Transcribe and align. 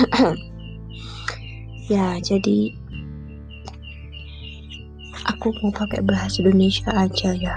ya 1.92 2.16
jadi 2.24 2.74
aku 5.28 5.52
mau 5.64 5.72
pakai 5.72 6.04
bahasa 6.04 6.44
Indonesia 6.44 6.92
aja 6.92 7.32
ya. 7.32 7.56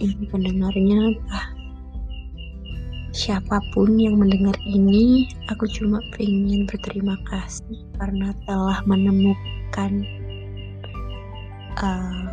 Ini 0.00 0.32
pendengarnya 0.32 1.16
apa 1.16 1.60
siapa 3.10 3.58
pun 3.74 3.98
yang 3.98 4.16
mendengar 4.16 4.54
ini 4.64 5.28
aku 5.50 5.66
cuma 5.66 5.98
pengen 6.14 6.64
berterima 6.64 7.18
kasih 7.26 7.82
karena 7.98 8.30
telah 8.46 8.80
menemukan 8.86 9.92
uh, 11.82 12.24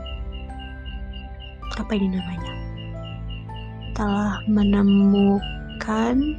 apa 1.75 1.91
ini 1.97 2.13
namanya 2.13 2.53
telah 3.97 4.37
menemukan 4.45 6.37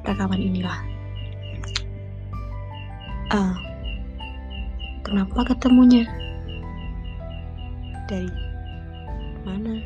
rekaman 0.00 0.40
inilah. 0.40 0.80
Uh, 3.28 3.52
kenapa 5.04 5.52
ketemunya? 5.52 6.08
Dari 8.08 8.32
mana? 9.44 9.84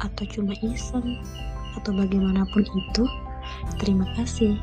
Atau 0.00 0.24
cuma 0.32 0.56
iseng? 0.64 1.20
Atau 1.76 1.92
bagaimanapun 1.92 2.64
itu? 2.64 3.04
Terima 3.76 4.08
kasih. 4.16 4.56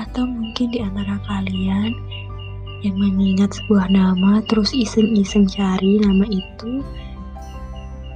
Atau 0.00 0.24
mungkin 0.24 0.72
di 0.72 0.80
antara 0.80 1.20
kalian 1.28 1.92
yang 2.80 2.96
mengingat 2.96 3.52
sebuah 3.52 3.92
nama 3.92 4.40
terus 4.48 4.72
iseng-iseng 4.72 5.44
cari 5.44 6.00
nama 6.00 6.24
itu 6.32 6.80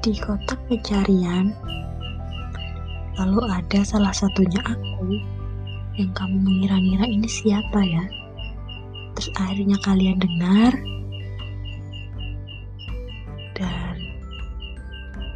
di 0.05 0.13
kotak 0.21 0.61
pencarian 0.69 1.49
lalu 3.17 3.41
ada 3.49 3.81
salah 3.81 4.13
satunya 4.13 4.61
aku 4.61 5.17
yang 5.97 6.13
kamu 6.13 6.45
mengira-ngira 6.45 7.09
ini 7.09 7.25
siapa 7.25 7.81
ya? 7.81 8.05
Terus 9.17 9.31
akhirnya 9.41 9.81
kalian 9.81 10.21
dengar 10.21 10.77
dan 13.57 13.97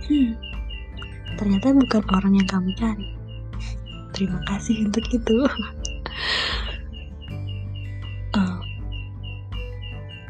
hmm, 0.04 0.36
ternyata 1.40 1.72
bukan 1.72 2.04
orang 2.12 2.36
yang 2.36 2.48
kamu 2.52 2.68
cari. 2.76 3.08
Terima 4.12 4.42
kasih 4.52 4.84
untuk 4.84 5.06
itu. 5.08 5.48
Uh, 8.36 8.60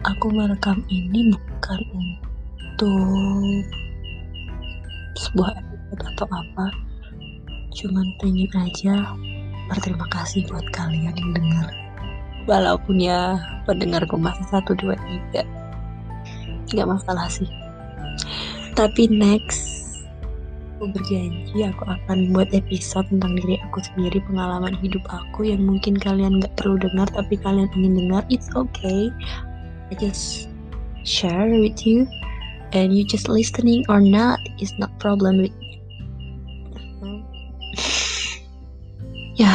aku 0.15 0.31
merekam 0.31 0.79
ini 0.93 1.35
bukan 1.35 1.81
untuk 1.91 3.88
sebuah 5.19 5.51
episode 5.59 6.03
atau 6.15 6.27
apa 6.31 6.67
cuman 7.75 8.07
pengen 8.23 8.51
aja 8.55 8.95
berterima 9.69 10.07
kasih 10.09 10.49
buat 10.49 10.65
kalian 10.73 11.13
yang 11.13 11.33
dengar. 11.37 11.69
Walaupun 12.49 12.97
ya 12.97 13.37
pendengarku 13.69 14.17
masih 14.17 14.47
satu 14.49 14.73
dua 14.81 14.97
tiga. 15.05 15.45
Nggak 16.73 16.89
masalah 16.89 17.29
sih. 17.29 17.49
Tapi 18.73 19.11
next 19.13 19.79
aku 20.79 20.95
berjanji 20.95 21.67
aku 21.67 21.85
akan 21.91 22.31
buat 22.31 22.55
episode 22.55 23.05
tentang 23.11 23.35
diri 23.43 23.59
aku 23.67 23.83
sendiri 23.83 24.23
pengalaman 24.31 24.79
hidup 24.79 25.03
aku 25.11 25.51
yang 25.51 25.67
mungkin 25.67 25.99
kalian 25.99 26.39
nggak 26.39 26.55
perlu 26.55 26.79
dengar 26.79 27.11
tapi 27.11 27.35
kalian 27.35 27.69
ingin 27.77 28.07
dengar 28.07 28.23
it's 28.33 28.49
okay. 28.55 29.13
I 29.91 29.95
just 29.99 30.49
share 31.05 31.51
with 31.51 31.83
you 31.85 32.07
and 32.73 32.93
you 32.93 33.05
just 33.05 33.29
listening 33.29 33.85
or 33.89 34.01
not 34.01 34.39
is 34.61 34.73
not 34.79 34.93
problem 35.01 35.43
with 35.43 35.55
Ya, 39.39 39.55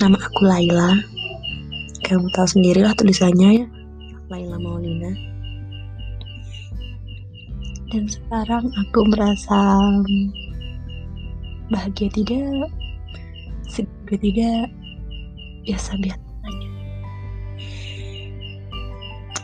nama 0.00 0.16
aku 0.16 0.48
Laila. 0.48 0.96
Kamu 2.08 2.32
tahu 2.32 2.48
sendirilah 2.48 2.96
tulisannya 2.96 3.60
ya. 3.60 3.66
Laila 4.32 4.56
Maulina. 4.56 5.12
Dan 7.92 8.08
sekarang 8.08 8.72
aku 8.80 9.00
merasa 9.12 9.76
bahagia 11.68 12.08
tidak, 12.16 12.72
sedih 13.68 14.16
tidak, 14.20 14.72
biasa-biasa 15.68 16.28
saja. 16.44 16.68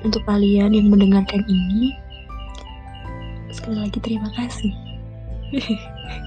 Untuk 0.05 0.25
kalian 0.25 0.73
yang 0.73 0.89
mendengarkan 0.89 1.45
ini, 1.49 1.93
sekali 3.55 3.79
lagi 3.87 3.99
terima 4.03 4.29
kasih. 4.35 4.75